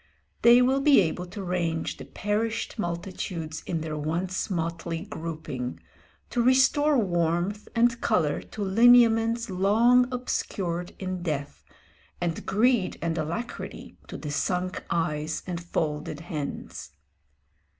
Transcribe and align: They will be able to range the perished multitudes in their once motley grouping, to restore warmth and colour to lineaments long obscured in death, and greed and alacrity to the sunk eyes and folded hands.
They 0.41 0.63
will 0.63 0.81
be 0.81 0.99
able 0.99 1.27
to 1.27 1.43
range 1.43 1.97
the 1.97 2.05
perished 2.05 2.79
multitudes 2.79 3.61
in 3.67 3.81
their 3.81 3.95
once 3.95 4.49
motley 4.49 5.01
grouping, 5.05 5.79
to 6.31 6.41
restore 6.41 6.97
warmth 6.97 7.67
and 7.75 8.01
colour 8.01 8.41
to 8.41 8.63
lineaments 8.63 9.47
long 9.51 10.11
obscured 10.11 10.95
in 10.97 11.21
death, 11.21 11.63
and 12.19 12.43
greed 12.47 12.97
and 12.99 13.15
alacrity 13.15 13.95
to 14.07 14.17
the 14.17 14.31
sunk 14.31 14.83
eyes 14.89 15.43
and 15.45 15.61
folded 15.63 16.21
hands. 16.21 16.89